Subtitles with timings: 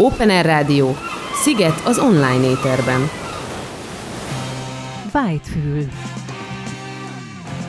[0.00, 0.96] Open Air Rádió.
[1.34, 3.00] Sziget az online éterben.
[5.14, 5.88] Whitefül.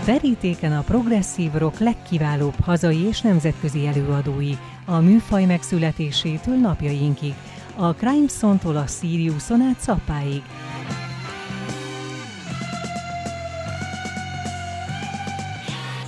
[0.05, 4.51] Verítéken a progresszív rock legkiválóbb hazai és nemzetközi előadói,
[4.85, 7.33] a műfaj megszületésétől napjainkig,
[7.75, 10.41] a Crimeson-tól a Siriuson át Szappáig.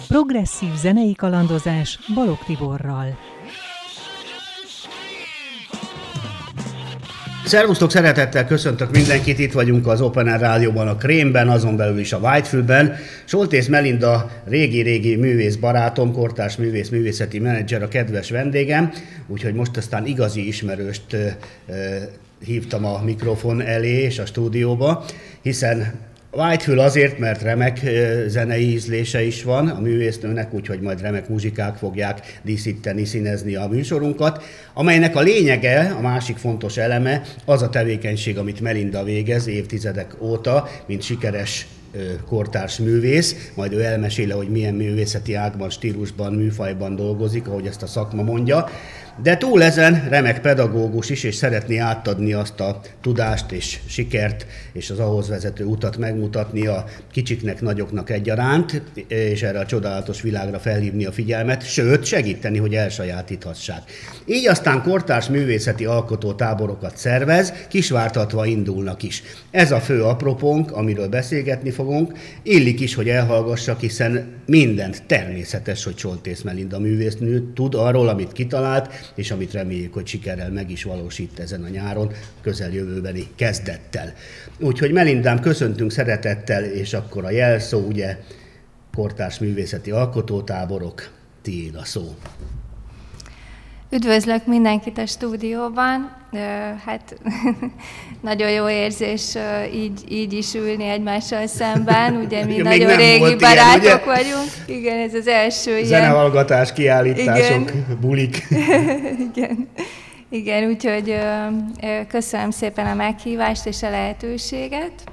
[0.08, 3.18] Progresszív zenei kalandozás Balog Tiborral.
[7.52, 12.14] Szervusztok, szeretettel köszöntök mindenkit, itt vagyunk az Open Air Rádióban, a Krémben, azon belül is
[12.14, 12.96] a Whitefülben.
[13.26, 18.92] Soltész Melinda, régi-régi művész barátom, kortárs művész, művészeti menedzser, a kedves vendégem,
[19.28, 21.18] úgyhogy most aztán igazi ismerőst
[22.46, 25.06] hívtam a mikrofon elé és a stúdióba,
[25.42, 25.94] hiszen
[26.34, 27.80] Whitefül azért, mert remek
[28.28, 34.44] zenei ízlése is van a művésznőnek, úgyhogy majd remek muzsikák fogják díszíteni, színezni a műsorunkat,
[34.74, 40.68] amelynek a lényege, a másik fontos eleme az a tevékenység, amit Melinda végez évtizedek óta,
[40.86, 41.68] mint sikeres
[42.28, 47.88] kortárs művész, majd ő elmeséle, hogy milyen művészeti ágban, stílusban, műfajban dolgozik, ahogy ezt a
[47.88, 48.70] szakma mondja.
[49.18, 54.90] De túl ezen remek pedagógus is, és szeretné átadni azt a tudást és sikert, és
[54.90, 61.06] az ahhoz vezető utat megmutatni a kicsiknek, nagyoknak egyaránt, és erre a csodálatos világra felhívni
[61.06, 63.92] a figyelmet, sőt, segíteni, hogy elsajátíthassák.
[64.26, 69.24] Így aztán kortárs művészeti alkotó táborokat szervez, kisvártatva indulnak is.
[69.52, 72.18] Ez a fő apropónk, amiről beszélgetni fogunk.
[72.44, 79.01] Illik is, hogy elhallgassak, hiszen mindent természetes, hogy Csoltész Melinda művésznő tud arról, amit kitalált,
[79.16, 84.14] és amit reméljük, hogy sikerrel meg is valósít ezen a nyáron, közeljövőbeni kezdettel.
[84.60, 88.18] Úgyhogy Melindám, köszöntünk szeretettel, és akkor a jelszó, ugye,
[88.96, 91.10] kortárs művészeti alkotótáborok,
[91.42, 92.16] tiéd a szó.
[93.94, 96.12] Üdvözlök mindenkit a stúdióban.
[96.86, 97.16] Hát
[98.22, 99.36] nagyon jó érzés
[99.74, 102.16] így, így is ülni egymással szemben.
[102.16, 104.06] Ugye mi Igen, nagyon régi barátok ilyen, ugye?
[104.06, 104.50] vagyunk.
[104.66, 105.86] Igen, ez az első ilyen...
[105.86, 107.86] Zenehallgatás, kiállítások, Igen.
[108.02, 108.48] bulik.
[109.36, 109.70] Igen.
[110.30, 111.16] Igen, úgyhogy
[112.08, 115.04] köszönöm szépen a meghívást és a lehetőséget.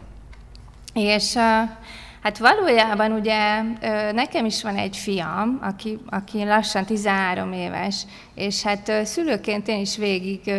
[0.94, 1.36] És
[2.22, 3.62] Hát valójában ugye
[4.12, 9.96] nekem is van egy fiam, aki, aki lassan 13 éves, és hát szülőként én is
[9.96, 10.52] végig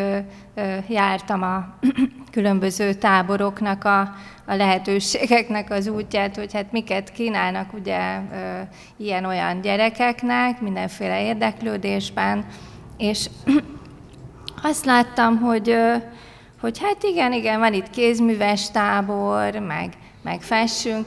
[0.88, 1.78] jártam a
[2.32, 4.00] különböző táboroknak a,
[4.46, 8.20] a lehetőségeknek az útját, hogy hát miket kínálnak ugye
[8.98, 12.46] ilyen-olyan gyerekeknek, mindenféle érdeklődésben,
[12.98, 13.30] és
[14.70, 15.76] azt láttam, hogy,
[16.62, 20.42] hogy hát igen, igen, van itt kézműves tábor, meg meg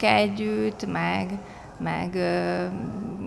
[0.00, 1.30] együtt, meg,
[1.78, 2.66] meg ö,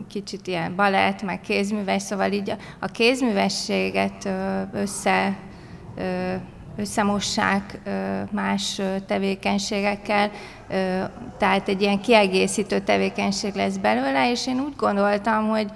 [0.09, 5.35] kicsit ilyen balett, meg kézműves, szóval így a, a kézművességet ö, össze,
[5.97, 6.33] ö,
[6.77, 7.79] összemossák
[8.31, 10.31] más tevékenységekkel,
[11.37, 15.71] tehát egy ilyen kiegészítő tevékenység lesz belőle, és én úgy gondoltam, hogy,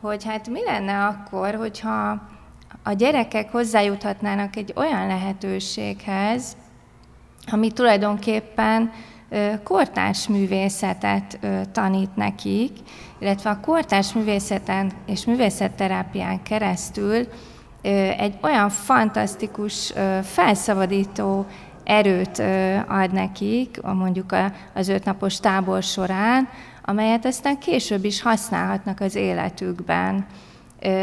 [0.00, 2.28] hogy hát mi lenne akkor, hogyha
[2.82, 6.56] a gyerekek hozzájuthatnának egy olyan lehetőséghez,
[7.50, 8.92] ami tulajdonképpen
[9.62, 11.38] kortárs művészetet
[11.72, 12.70] tanít nekik,
[13.18, 17.26] illetve a kortárs művészeten és művészetterápián keresztül
[18.18, 19.92] egy olyan fantasztikus,
[20.22, 21.46] felszabadító
[21.84, 22.42] erőt
[22.88, 24.34] ad nekik, mondjuk
[24.74, 26.48] az ötnapos tábor során,
[26.84, 30.26] amelyet aztán később is használhatnak az életükben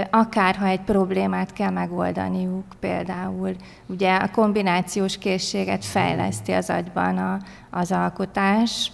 [0.10, 3.56] akár ha egy problémát kell megoldaniuk például.
[3.86, 7.40] Ugye a kombinációs készséget fejleszti az agyban a,
[7.70, 8.92] az alkotás,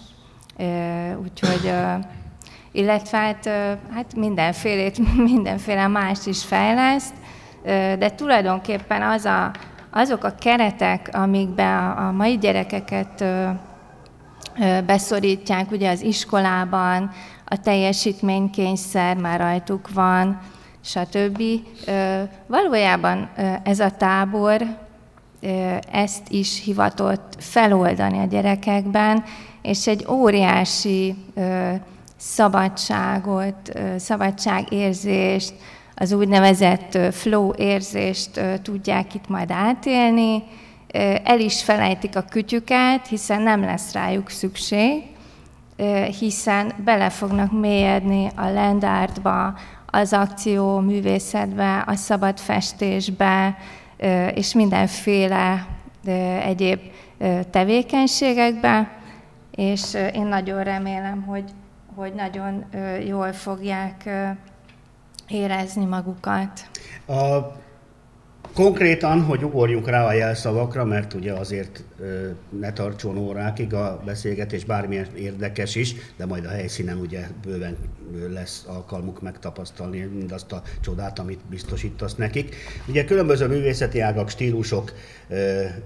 [1.22, 1.72] úgyhogy
[2.72, 3.46] illetve hát,
[3.94, 4.98] hát mindenfélét,
[5.32, 7.14] mindenféle más is fejleszt,
[7.98, 9.50] de tulajdonképpen az a,
[9.90, 13.24] azok a keretek, amikbe a, a mai gyerekeket
[14.86, 17.10] beszorítják, ugye az iskolában,
[17.44, 20.40] a teljesítménykényszer már rajtuk van,
[20.84, 21.42] stb.
[22.46, 23.30] Valójában
[23.62, 24.62] ez a tábor
[25.92, 29.24] ezt is hivatott feloldani a gyerekekben,
[29.62, 31.14] és egy óriási
[32.16, 35.54] szabadságot, szabadságérzést,
[35.94, 40.42] az úgynevezett flow érzést tudják itt majd átélni,
[41.24, 45.02] el is felejtik a kütyüket, hiszen nem lesz rájuk szükség,
[46.18, 49.54] hiszen bele fognak mélyedni a lendárdba,
[49.94, 53.56] az akció művészetbe, a szabad festésbe,
[54.34, 55.66] és mindenféle
[56.42, 56.80] egyéb
[57.50, 58.90] tevékenységekbe,
[59.50, 61.50] és én nagyon remélem, hogy,
[61.94, 62.64] hogy nagyon
[63.06, 64.10] jól fogják
[65.28, 66.68] érezni magukat.
[67.06, 67.62] A
[68.54, 71.84] Konkrétan, hogy ugorjunk rá a jelszavakra, mert ugye azért
[72.60, 77.76] ne tartson órákig a beszélgetés, bármilyen érdekes is, de majd a helyszínen ugye bőven
[78.32, 82.56] lesz alkalmuk megtapasztalni mindazt a csodát, amit biztosítasz nekik.
[82.88, 84.92] Ugye különböző művészeti ágak, stílusok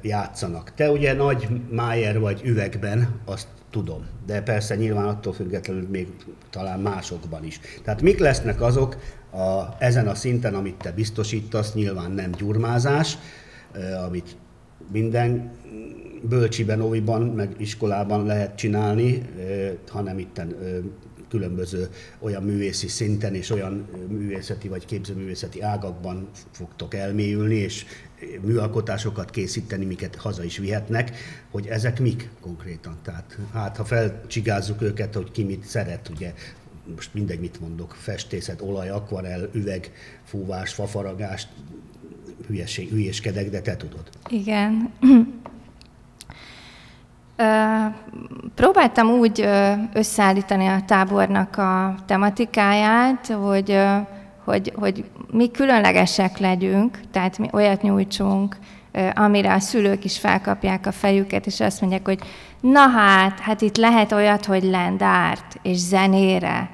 [0.03, 0.73] játszanak.
[0.75, 4.07] Te ugye nagy májer vagy üvegben, azt tudom.
[4.27, 6.09] De persze nyilván attól függetlenül még
[6.51, 7.61] talán másokban is.
[7.85, 8.97] Tehát mik lesznek azok
[9.31, 13.19] a, ezen a szinten, amit te biztosítasz, nyilván nem gyurmázás,
[14.07, 14.37] amit
[14.93, 15.51] minden
[16.23, 19.23] bölcsiben, óviban, meg iskolában lehet csinálni,
[19.89, 20.55] hanem itten
[21.29, 21.89] különböző
[22.19, 27.85] olyan művészi szinten és olyan művészeti vagy képzőművészeti ágakban fogtok elmélyülni, és
[28.41, 31.17] műalkotásokat készíteni, miket haza is vihetnek,
[31.51, 32.99] hogy ezek mik konkrétan.
[33.03, 36.35] Tehát hát ha felcsigázzuk őket, hogy ki mit szeret, ugye
[36.95, 39.93] most mindegy, mit mondok, festészet, olaj, akvarel, üveg,
[40.25, 41.49] fúvás, fafaragás,
[42.47, 44.09] hülyeség, hülyéskedek, de te tudod.
[44.29, 44.93] Igen.
[48.55, 49.49] Próbáltam úgy
[49.93, 53.79] összeállítani a tábornak a tematikáját, hogy,
[54.45, 58.57] hogy, hogy mi különlegesek legyünk, tehát mi olyat nyújtsunk,
[59.15, 62.19] amire a szülők is felkapják a fejüket, és azt mondják, hogy
[62.61, 66.71] na hát, hát itt lehet olyat, hogy lendárt, és zenére,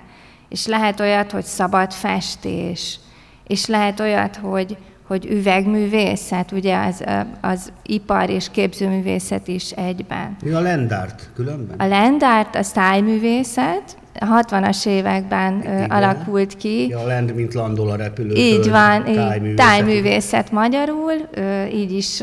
[0.49, 2.99] és lehet olyat, hogy szabad festés,
[3.47, 4.77] és lehet olyat, hogy,
[5.07, 7.05] hogy üvegművészet, ugye az,
[7.41, 10.37] az ipar és képzőművészet is egyben.
[10.43, 11.79] Mi a lendárt különben?
[11.79, 15.91] A lendárt a 60-as években Igen.
[15.91, 16.89] alakult ki.
[16.89, 18.35] Ja, a lend, mint landol a repülő.
[18.35, 19.57] Így van, tájművészet.
[19.57, 21.13] tájművészet magyarul,
[21.73, 22.17] így is,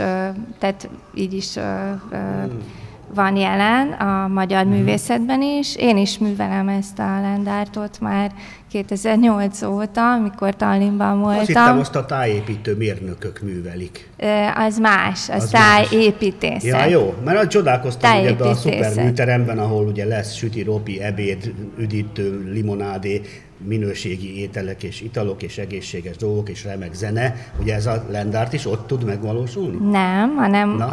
[0.59, 2.79] tehát így is hmm
[3.13, 4.69] van jelen a magyar mm.
[4.69, 5.75] művészetben is.
[5.75, 8.31] Én is művelem ezt a lendártot már
[8.69, 11.39] 2008 óta, amikor Tallinnban voltam.
[11.39, 14.09] Azt hittem, azt a tájépítő mérnökök művelik.
[14.55, 16.63] Az más, az, az tájépítészet.
[16.63, 22.51] Ja, jó, mert csodálkoztam, hogy ebben a szuperműteremben, ahol ugye lesz süti, ropi, ebéd, üdítő,
[22.53, 23.21] limonádé,
[23.67, 28.65] minőségi ételek és italok és egészséges dolgok és remek zene, ugye ez a lendárt is
[28.65, 29.91] ott tud megvalósulni?
[29.91, 30.85] Nem, hanem Na?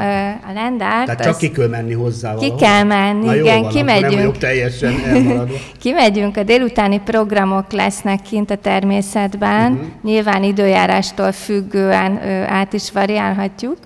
[0.49, 1.05] a lendárt...
[1.05, 2.57] Tehát csak ki kell menni hozzá valahol?
[2.57, 4.23] Ki kell menni, Na, igen, van, kimegyünk.
[4.23, 4.95] Nem teljesen
[5.83, 9.87] kimegyünk, a délutáni programok lesznek kint a természetben, uh-huh.
[10.03, 13.77] nyilván időjárástól függően át is variálhatjuk,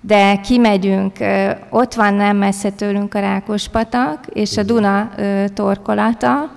[0.00, 1.16] de kimegyünk,
[1.70, 5.10] ott van nem messze tőlünk a Rákospatak és a Duna
[5.54, 6.50] torkolata,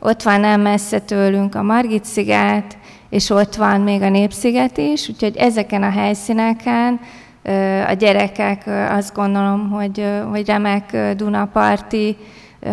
[0.00, 2.78] ott van nem messze tőlünk a Margit-sziget,
[3.10, 7.00] és ott van még a Népsziget is, úgyhogy ezeken a helyszíneken
[7.88, 12.16] a gyerekek azt gondolom, hogy, hogy remek Dunaparti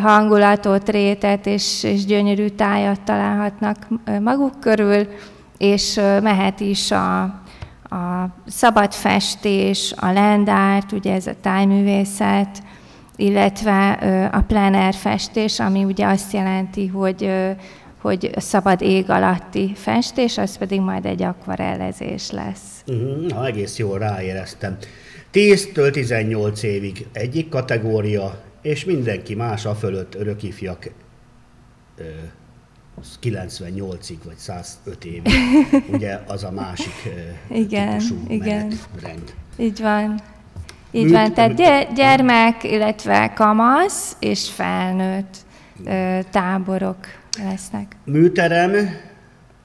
[0.01, 3.87] hangulatot, rétet és, és gyönyörű tájat találhatnak
[4.21, 5.07] maguk körül,
[5.57, 7.41] és mehet is a,
[7.89, 12.63] a szabad festés, a lendárt, ugye ez a tájművészet,
[13.15, 13.91] illetve
[14.31, 17.29] a plener festés, ami ugye azt jelenti, hogy
[18.01, 22.83] hogy szabad ég alatti festés, az pedig majd egy akvarellezés lesz.
[22.87, 24.77] Uh-huh, na, egész jól ráéreztem.
[25.33, 30.91] 10-től 18 évig egyik kategória, és mindenki más a fölött örökifjak
[33.21, 35.33] 98-ig vagy 105 évig.
[35.93, 36.93] Ugye az a másik
[37.49, 38.57] igen, típusú igen.
[38.57, 39.33] menetrend.
[39.57, 40.21] Így van.
[40.91, 45.35] Így van, tehát gyermek, illetve kamasz és felnőtt
[46.31, 46.97] táborok
[47.43, 47.95] lesznek.
[48.03, 48.73] Műterem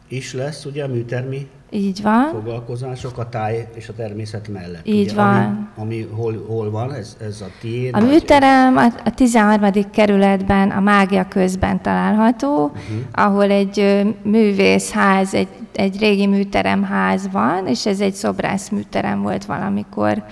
[0.08, 2.28] is lesz, ugye, műtermi így van.
[2.32, 4.86] Foglalkozások a táj és a természet mellett.
[4.86, 5.70] Így ugye, van.
[5.76, 7.94] Ami, ami hol, hol van, ez, ez a tiéd?
[7.96, 9.90] A műterem a, a 13.
[9.90, 12.80] kerületben, a Mágia közben található, uh-huh.
[13.12, 20.24] ahol egy művészház, egy, egy régi műteremház van, és ez egy szobrász műterem volt valamikor.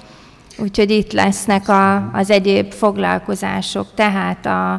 [0.59, 4.73] Úgyhogy itt lesznek a, az egyéb foglalkozások, tehát a,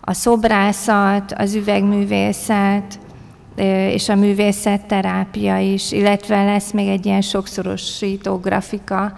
[0.00, 2.98] a szobrászat, az üvegművészet,
[3.92, 9.12] és a művészetterápia is, illetve lesz még egy ilyen sokszorosító grafika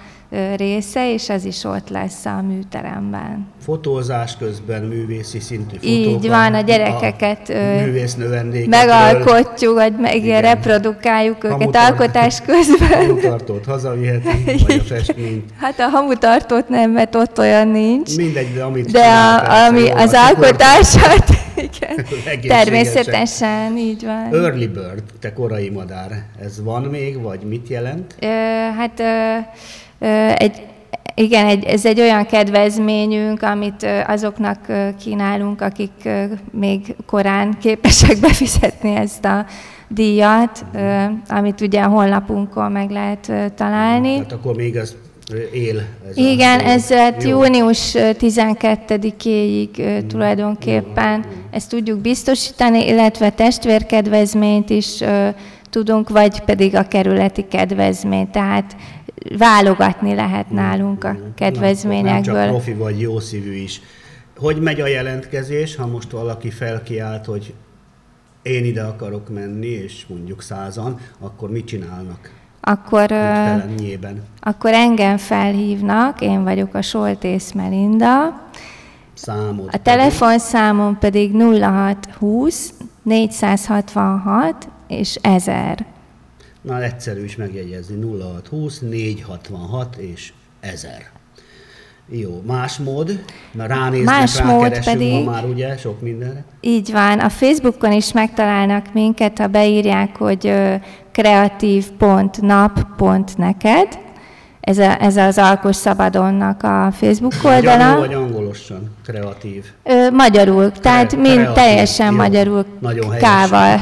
[0.57, 3.47] része, és ez is ott lesz a műteremben.
[3.65, 5.91] Fotózás közben művészi szintű fotók.
[5.91, 11.83] Így van, a gyerekeket a megalkotjuk, vagy meg igen, reprodukáljuk őket Hamutar...
[11.83, 13.07] alkotás közben.
[13.07, 15.51] Hamutartót hazaviheti, vagy a festményt.
[15.61, 18.17] Hát a hamutartót nem, mert ott olyan nincs.
[18.17, 21.29] Mindegy, de amit De a, ami jó, az alkotását,
[21.71, 22.07] igen,
[22.57, 24.43] természetesen, így van.
[24.43, 28.15] Early bird, te korai madár, ez van még, vagy mit jelent?
[28.21, 28.27] Ö,
[28.77, 29.01] hát...
[29.01, 29.39] Ö,
[30.37, 30.63] egy,
[31.15, 34.59] igen, egy, ez egy olyan kedvezményünk, amit azoknak
[35.01, 36.09] kínálunk, akik
[36.51, 39.47] még korán képesek befizetni ezt a
[39.89, 40.65] díjat,
[41.29, 44.15] amit ugye a honlapunkon meg lehet találni.
[44.15, 44.95] Tehát akkor még ez
[45.53, 45.83] él.
[46.09, 55.01] Ez Igen, a, ez hát június 12-éig tulajdonképpen ezt tudjuk biztosítani, illetve testvérkedvezményt is
[55.71, 58.31] tudunk, vagy pedig a kerületi kedvezményt.
[58.31, 58.77] Tehát
[59.39, 62.13] válogatni lehet nálunk a kedvezményekből.
[62.13, 63.81] Nem csak profi vagy jó szívű is.
[64.37, 67.55] Hogy megy a jelentkezés, ha most valaki felkiált, hogy
[68.43, 72.31] én ide akarok menni, és mondjuk százan, akkor mit csinálnak?
[72.61, 73.13] Akkor,
[74.41, 78.41] akkor engem felhívnak, én vagyok a Soltész Melinda.
[79.15, 85.85] Számod a telefonszámom pedig 0620 466 és 1000.
[86.63, 91.11] Na, egyszerű is megjegyezni, 0620 466 és 1000.
[92.09, 96.45] Jó, más mód, mert ránéznek, más mód pedig, ma már ugye sok mindenre.
[96.61, 100.55] Így van, a Facebookon is megtalálnak minket, ha beírják, hogy
[101.13, 103.99] kreatív.nap.neked,
[104.63, 107.77] ez, a, ez az Alkos Szabadonnak a Facebook oldala.
[107.77, 108.91] Magyarul vagy angolosan?
[109.07, 109.65] Kreatív?
[109.85, 111.55] Ö, magyarul, Kre- tehát mind kreatív.
[111.55, 112.17] teljesen Jó.
[112.17, 112.65] magyarul
[113.21, 113.81] kával.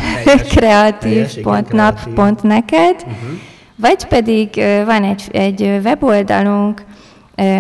[0.49, 2.95] kreatív.nap.neked.
[2.97, 3.15] Uh-huh.
[3.77, 6.83] Vagy pedig van egy, egy weboldalunk,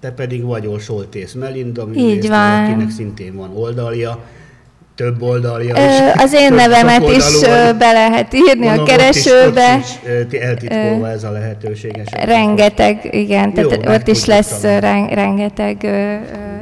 [0.00, 2.64] Te pedig vagy Soltész Melinda, Így van.
[2.64, 4.24] akinek szintén van oldalja,
[4.94, 6.22] több oldalja is.
[6.22, 7.40] Az én nevemet is
[7.78, 9.74] be lehet írni Mondom, a keresőbe.
[9.74, 12.02] Ott is, ott is eltitkolva ez a lehetőség.
[12.12, 15.86] Rengeteg, igen, Jó, tehát ott is lesz rengeteg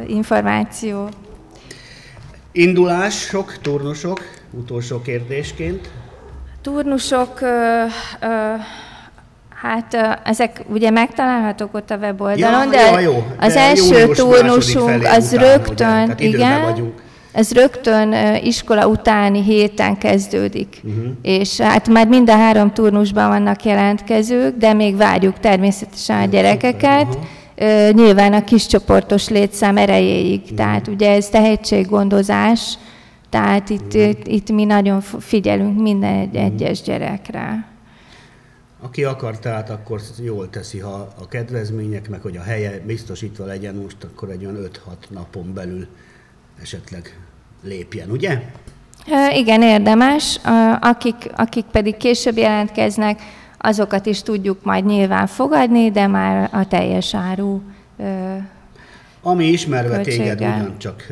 [0.06, 1.08] információ.
[2.52, 5.90] Indulások, turnusok, utolsó kérdésként.
[6.62, 7.46] Turnusok, ö,
[8.20, 8.54] ö,
[9.62, 13.26] hát ezek ugye megtalálhatók ott a weboldalon, ja, de ja, jó.
[13.40, 16.26] az de első turnusunk az rögtön, ugye?
[16.26, 16.92] igen,
[17.32, 20.80] ez rögtön iskola utáni héten kezdődik.
[20.84, 21.12] Uh-huh.
[21.22, 27.06] És hát már mind a három turnusban vannak jelentkezők, de még várjuk természetesen a gyerekeket.
[27.06, 27.24] Uh-huh
[27.92, 30.40] nyilván a kiscsoportos létszám erejéig.
[30.52, 30.56] Mm.
[30.56, 32.78] Tehát ugye ez tehetséggondozás,
[33.30, 34.00] tehát itt, mm.
[34.00, 37.66] itt, itt mi nagyon figyelünk minden egy egyes gyerekre.
[38.80, 43.74] Aki akar, tehát akkor jól teszi, ha a kedvezmények, meg hogy a helye biztosítva legyen
[43.74, 45.86] most, akkor egy olyan 5-6 napon belül
[46.62, 47.20] esetleg
[47.62, 48.42] lépjen, ugye?
[49.34, 50.40] Igen, érdemes.
[50.80, 53.20] Akik, akik pedig később jelentkeznek,
[53.58, 57.62] azokat is tudjuk majd nyilván fogadni, de már a teljes áru
[59.22, 60.36] Ami ismerve költséggel.
[60.36, 61.06] téged ugyancsak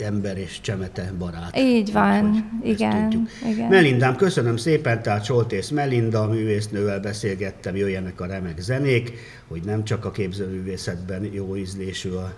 [0.00, 1.56] ember és csemete barát.
[1.56, 3.68] Így van, igen, igen.
[3.68, 9.12] Melindám, köszönöm szépen, tehát Soltész Melinda, művésznővel beszélgettem, jöjjenek a remek zenék,
[9.48, 12.34] hogy nem csak a képzőművészetben jó ízlésű a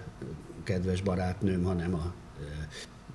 [0.64, 2.14] kedves barátnőm, hanem a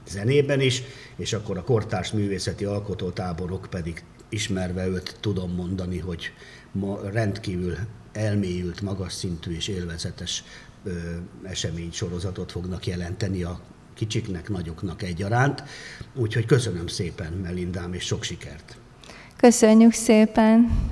[0.07, 0.83] zenében is,
[1.15, 6.31] és akkor a kortárs művészeti alkotótáborok pedig ismerve őt tudom mondani, hogy
[6.71, 7.75] ma rendkívül
[8.11, 10.43] elmélyült, magas szintű és élvezetes
[11.43, 13.59] esemény sorozatot fognak jelenteni a
[13.97, 15.63] kicsiknek, nagyoknak egyaránt.
[16.15, 18.77] Úgyhogy köszönöm szépen, Melindám, és sok sikert!
[19.37, 20.87] Köszönjük szépen!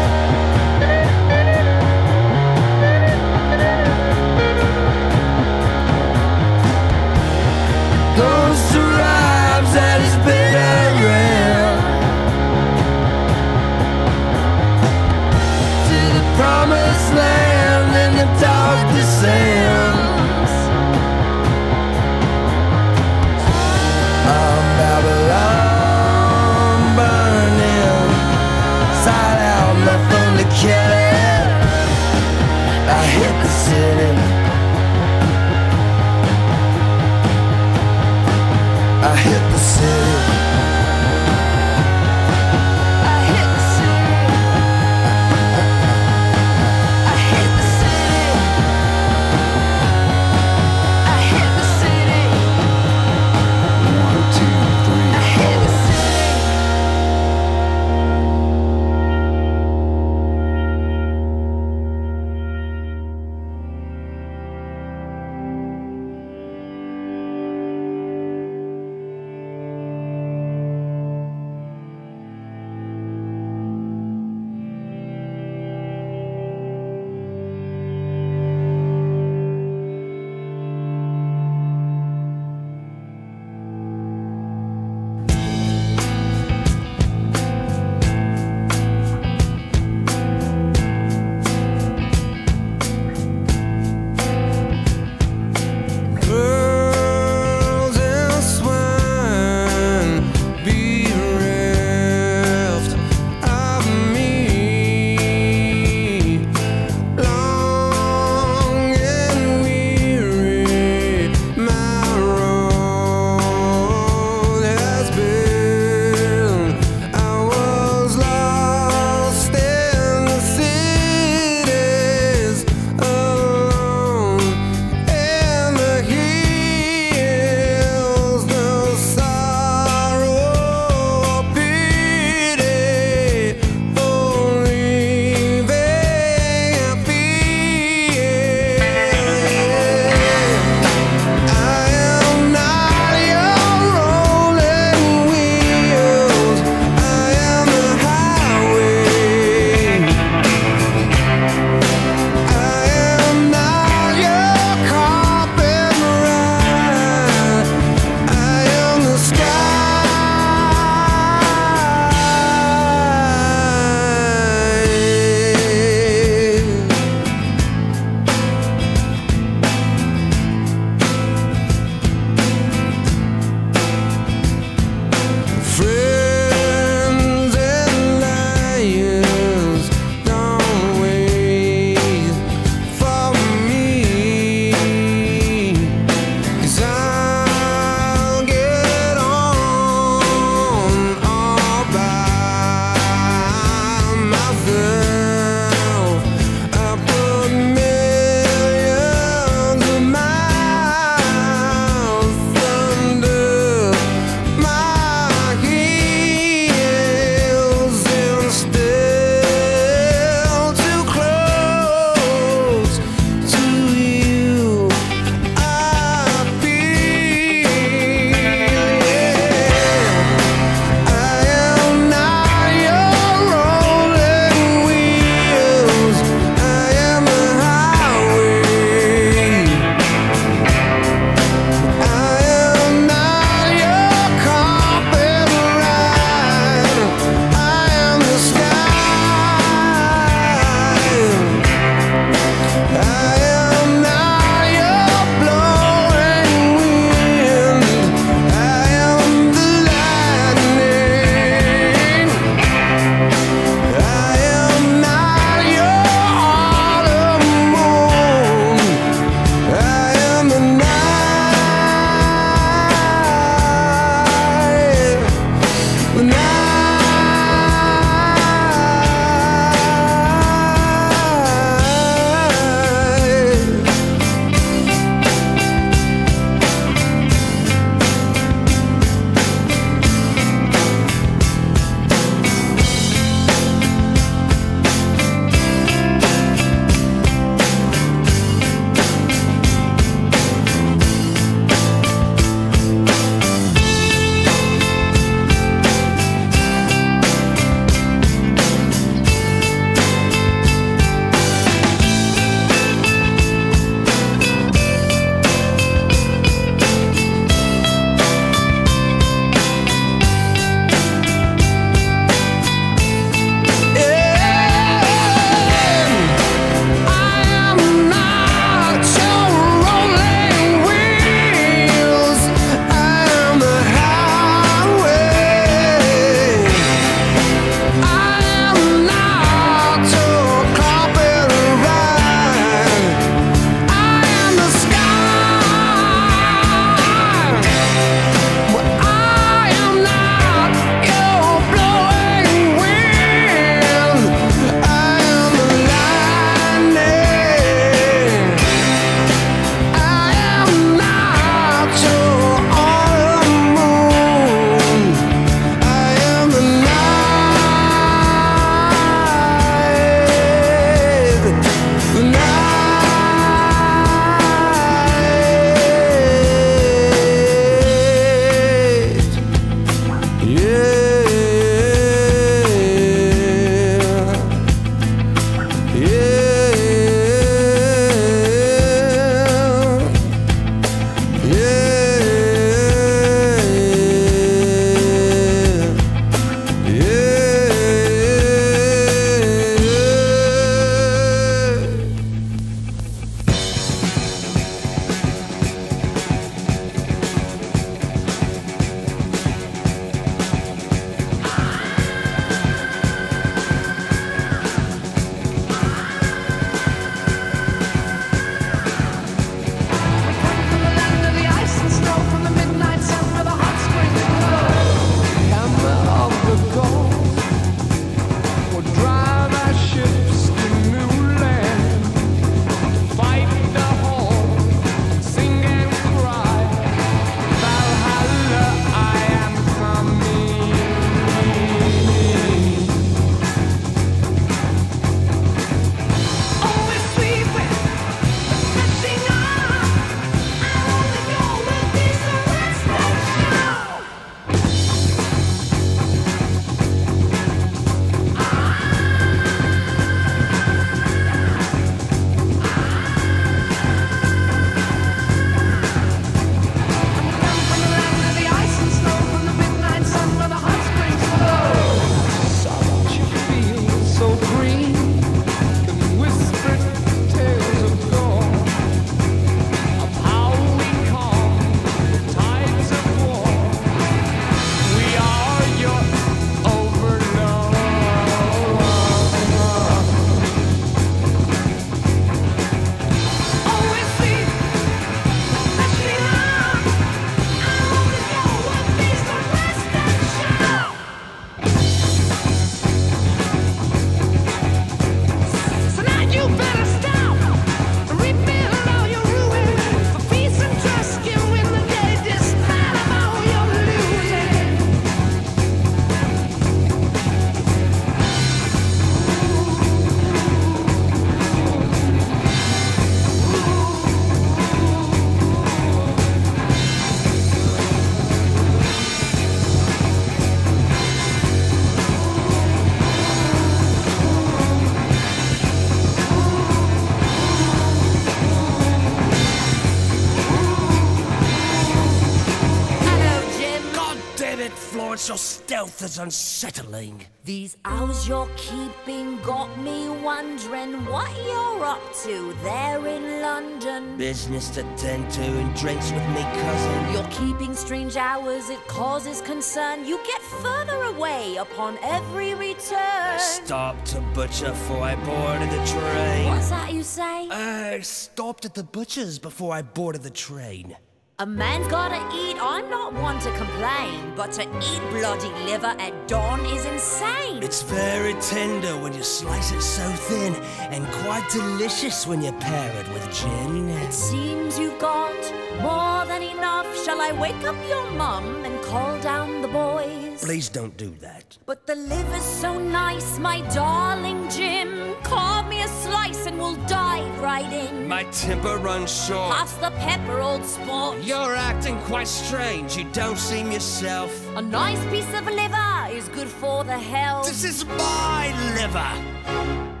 [535.81, 537.25] Stealth is unsettling.
[537.43, 544.15] These hours you're keeping got me wondering what you're up to there in London.
[544.15, 547.13] Business to tend to and drinks with me cousin.
[547.13, 550.05] You're keeping strange hours, it causes concern.
[550.05, 552.99] You get further away upon every return.
[552.99, 556.45] I stopped to butcher before I boarded the train.
[556.47, 557.49] What's that you say?
[557.49, 560.95] I stopped at the butcher's before I boarded the train.
[561.41, 566.27] A man's gotta eat, I'm not one to complain, but to eat bloody liver at
[566.27, 567.63] dawn is insane.
[567.63, 570.53] It's very tender when you slice it so thin,
[570.93, 573.89] and quite delicious when you pair it with gin.
[573.89, 575.33] It seems you've got
[575.81, 576.85] more than enough.
[577.03, 580.43] Shall I wake up your mum and call down the boys?
[580.43, 581.57] Please don't do that.
[581.65, 585.15] But the liver's so nice, my darling Jim.
[585.23, 588.05] Carve me a slice and we'll dive right in.
[588.07, 589.53] My temper runs short.
[589.55, 591.19] Pass the pepper, old sport.
[591.23, 592.97] You're acting quite strange.
[592.97, 594.31] You don't seem yourself.
[594.57, 597.47] A nice piece of liver is good for the health.
[597.47, 598.43] This is my
[598.75, 600.00] liver.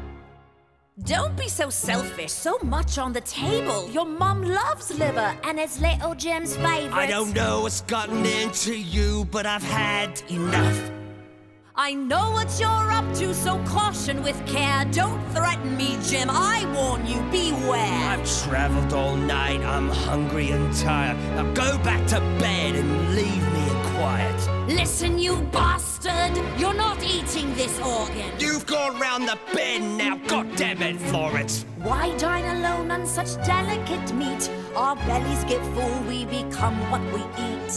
[1.05, 2.31] Don't be so selfish.
[2.31, 3.89] So much on the table.
[3.89, 6.93] Your mum loves liver and it's little Jim's favorite.
[6.93, 10.91] I don't know what's gotten into you, but I've had enough.
[11.75, 14.85] I know what you're up to, so caution with care.
[14.91, 16.29] Don't threaten me, Jim.
[16.29, 18.09] I warn you, beware.
[18.09, 19.61] I've traveled all night.
[19.61, 21.17] I'm hungry and tired.
[21.35, 23.40] Now go back to bed and leave
[24.01, 24.41] quiet.
[24.67, 26.33] Listen, you bastard!
[26.57, 28.31] You're not eating this organ.
[28.39, 30.15] You've gone round the bend now.
[30.27, 31.65] God damn it, Florence.
[31.77, 34.49] Why dine alone on such delicate meat?
[34.75, 37.73] Our bellies get full, we become what we eat.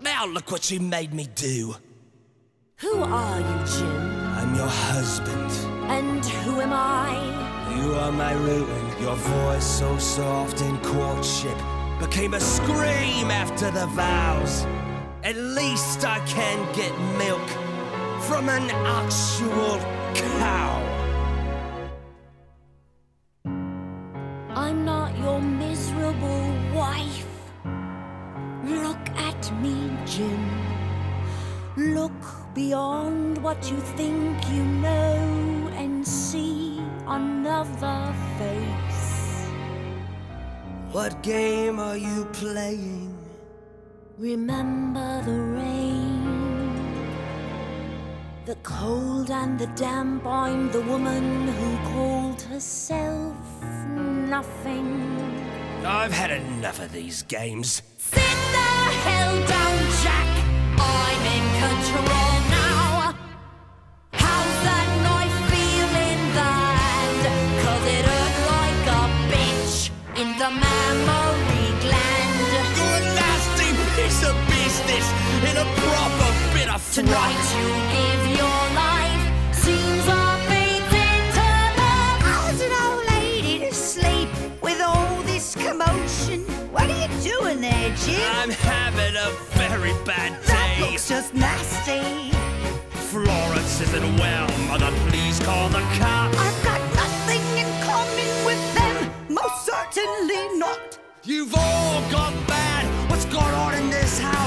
[0.00, 1.74] Now look what you made me do.
[2.76, 4.02] Who are you, Jim?
[4.38, 5.50] I'm your husband.
[5.90, 7.10] And who am I?
[7.76, 8.84] You are my ruin.
[9.00, 11.58] Your voice so soft in courtship
[11.98, 14.66] became a scream after the vows.
[15.22, 17.48] At least I can get milk
[18.22, 19.78] from an actual
[20.14, 20.82] cow.
[24.54, 27.26] I'm not your miserable wife.
[28.64, 30.44] Look at me, Jim.
[31.76, 32.20] Look
[32.54, 38.85] beyond what you think you know and see another face.
[40.96, 43.14] What game are you playing?
[44.16, 47.12] Remember the rain,
[48.46, 50.24] the cold and the damp.
[50.24, 53.36] I'm the woman who called herself
[53.92, 54.88] nothing.
[55.84, 57.82] I've had enough of these games.
[57.98, 58.68] Sit the
[59.04, 60.30] hell down, Jack.
[60.80, 62.25] I'm in control
[70.46, 72.34] in the mammary gland.
[72.76, 75.06] You're a nasty piece of business
[75.48, 77.46] in a proper bit of Tonight fright.
[77.58, 79.24] you give your life.
[79.54, 82.06] Seems our fate's eternal.
[82.30, 84.28] How's an old lady to sleep
[84.62, 86.40] with all this commotion?
[86.70, 88.20] What are you doing there, Jim?
[88.36, 90.52] I'm having a very bad day.
[90.52, 90.90] that day.
[90.90, 92.30] looks just nasty.
[93.10, 94.92] Florence isn't well, mother.
[95.08, 96.36] Please call the cops.
[96.38, 97.35] I've got nothing
[99.36, 100.98] Most certainly not.
[101.22, 103.10] You've all got bad.
[103.10, 104.45] What's going on in this house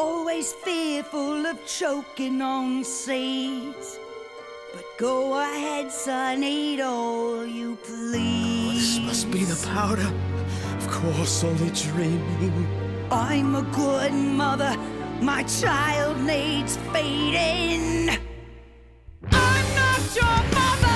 [0.00, 3.98] Always fearful of choking on seeds.
[4.72, 8.94] But go ahead, son, eat all you please.
[8.94, 10.08] This must be the powder.
[10.76, 12.68] Of course, only dreaming.
[13.10, 14.76] I'm a good mother.
[15.20, 18.16] My child needs feeding.
[19.32, 20.87] I'm not your mother.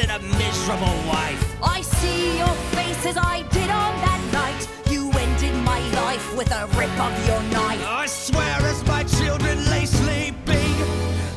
[0.00, 1.42] And a miserable wife.
[1.62, 4.68] I see your face as I did on that night.
[4.92, 7.82] You ended my life with a rip of your knife.
[7.84, 10.74] I swear as my children lay sleeping,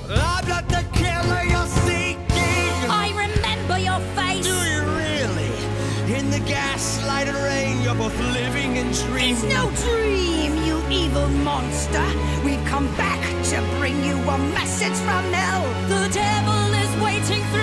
[0.10, 2.74] I'm not the killer you're seeking.
[2.90, 4.46] I remember your face.
[4.46, 5.54] Do you really?
[6.18, 9.32] In the gaslighted rain, you're both living and dreaming.
[9.32, 12.06] It's no dream, you evil monster.
[12.46, 15.64] We've come back to bring you a message from hell.
[15.90, 17.61] The devil is waiting through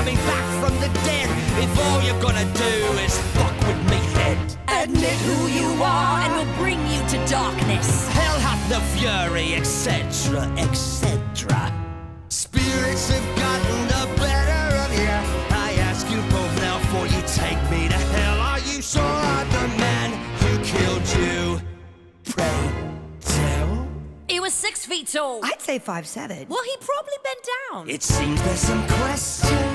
[0.00, 1.28] coming back from the dead
[1.62, 4.38] if all you're gonna do is fuck with me head.
[4.82, 8.08] Admit who you are, and we'll bring you to darkness.
[8.08, 11.70] Hell hath no fury, etc., etc.
[12.28, 15.16] Spirits have gotten the better of you.
[15.68, 18.40] I ask you both now, before you take me to hell.
[18.40, 20.10] Are you sure I'm the man
[20.40, 21.60] who killed you?
[22.24, 22.60] Pray
[23.20, 23.86] tell.
[24.28, 25.40] He was six feet tall.
[25.44, 26.46] I'd say five seven.
[26.48, 27.90] Well, he probably bent down.
[27.90, 29.69] It seems there's some questions.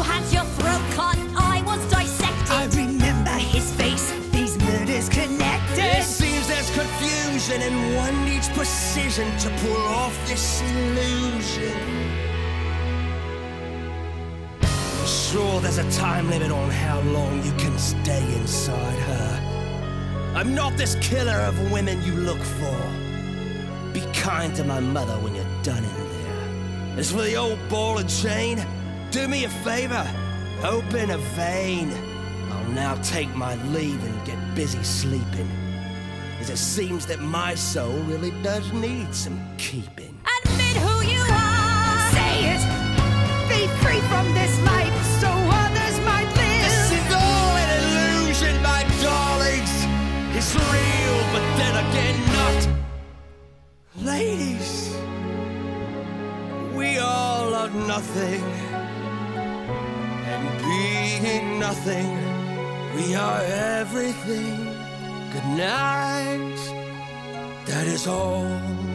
[0.00, 1.18] You had your throat cut.
[1.36, 2.48] I was dissected.
[2.48, 4.10] I remember his face.
[4.30, 5.98] These murders connected.
[5.98, 11.76] It seems there's confusion and one needs precision to pull off this illusion.
[15.04, 20.32] Sure, there's a time limit on how long you can stay inside her.
[20.34, 22.80] I'm not this killer of women you look for.
[23.92, 26.98] Be kind to my mother when you're done in there.
[27.00, 28.64] As for the old ball and chain,
[29.10, 30.06] do me a favor.
[30.62, 31.90] Open a vein.
[32.50, 35.50] I'll now take my leave and get busy sleeping.
[36.38, 40.16] As it seems that my soul really does need some keeping.
[40.44, 42.10] Admit who you are.
[42.12, 42.62] Say it.
[43.48, 46.62] Be free from this life so others might live.
[46.66, 49.74] This is all an illusion, my darlings.
[50.36, 52.68] It's real, but then again not.
[54.04, 54.94] Ladies,
[56.74, 58.69] we all are nothing.
[61.22, 62.08] Being nothing,
[62.96, 64.56] we are everything.
[65.32, 66.56] Good night.
[67.66, 68.89] That is all.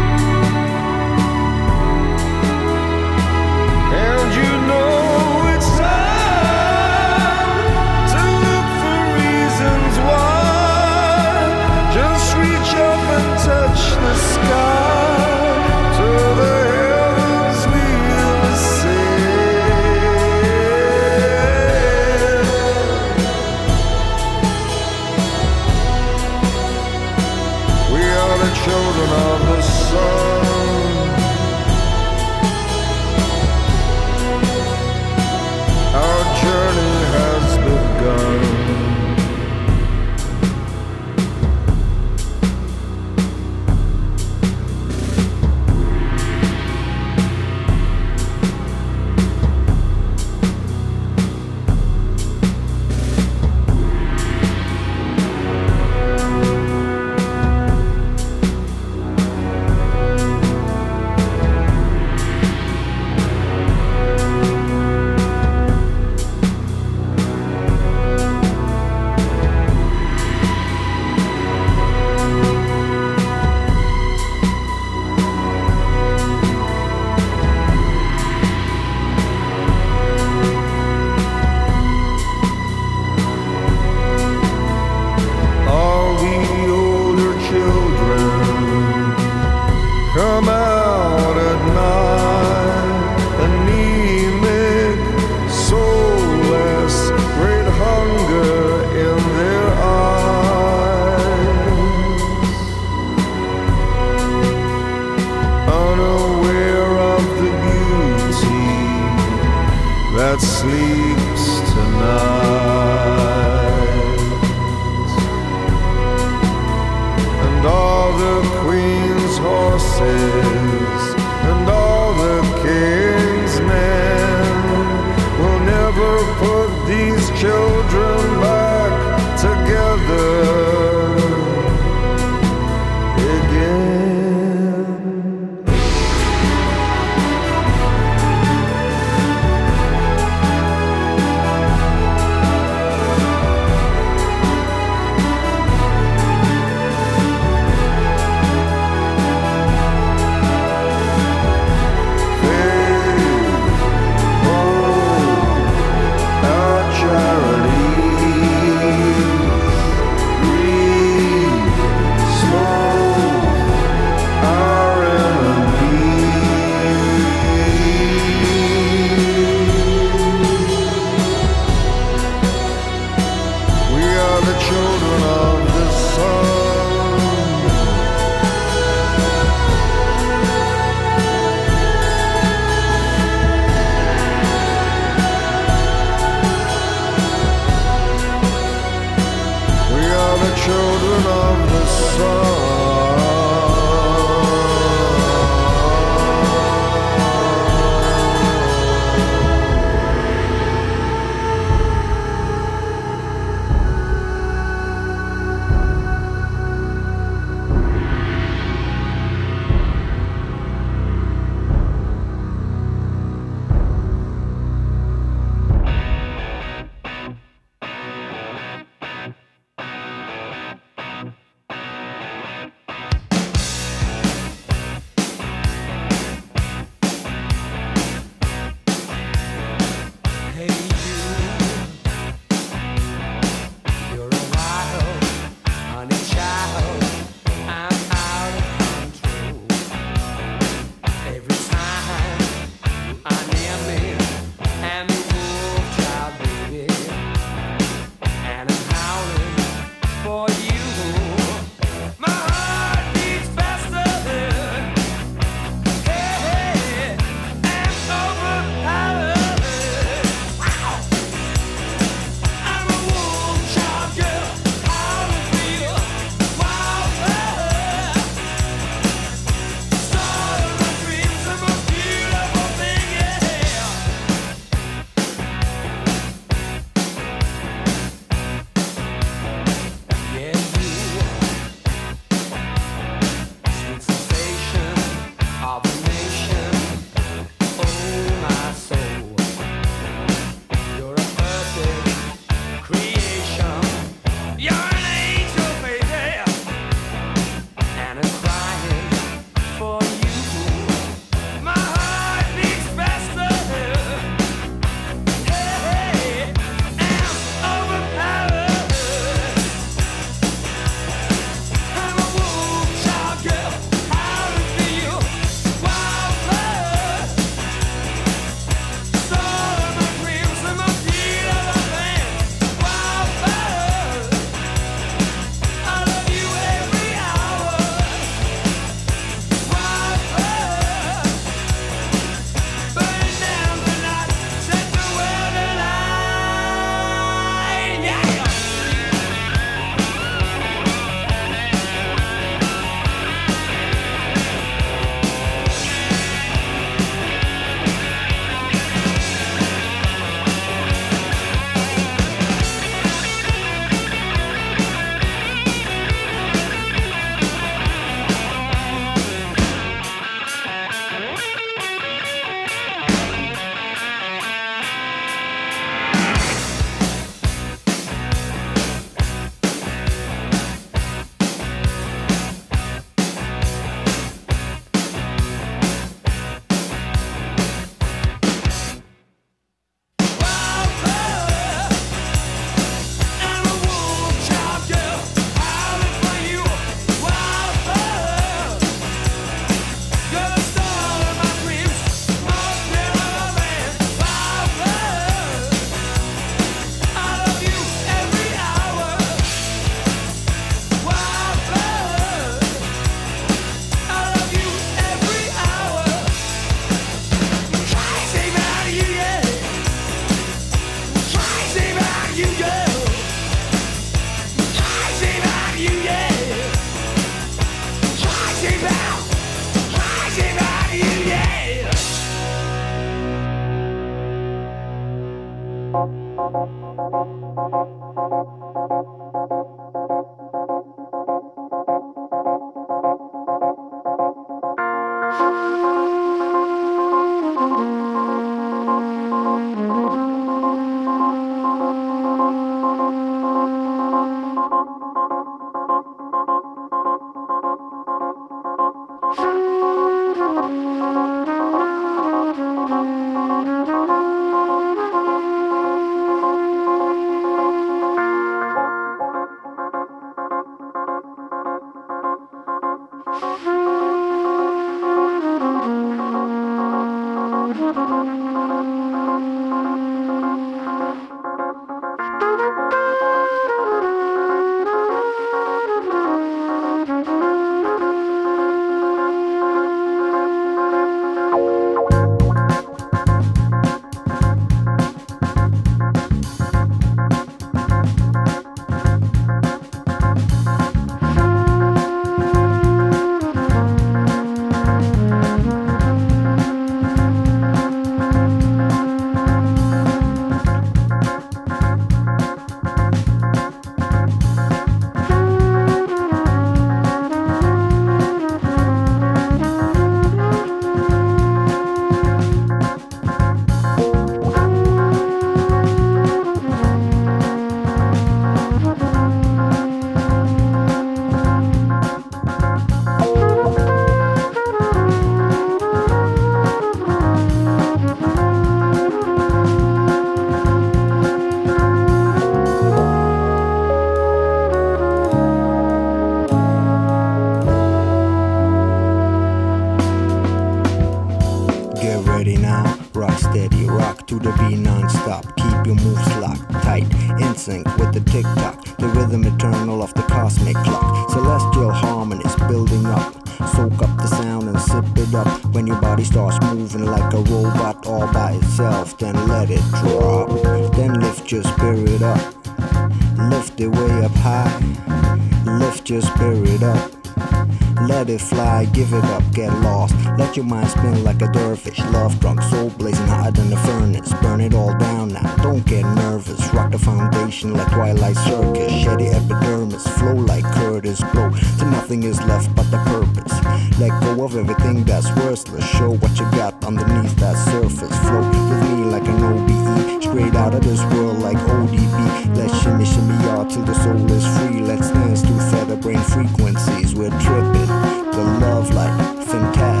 [581.91, 583.53] nothing is left but the purpose.
[583.99, 585.85] Let go of everything that's worthless.
[585.85, 588.17] Show what you got underneath that surface.
[588.25, 590.23] Float with me like an OBE.
[590.23, 592.55] Straight out of this world like ODB.
[592.55, 594.81] Let's shimmy shimmy out till the soul is free.
[594.81, 597.13] Let's dance to feather brain frequencies.
[597.13, 597.91] We're tripping.
[598.35, 599.13] The love like
[599.47, 600.00] fantastic.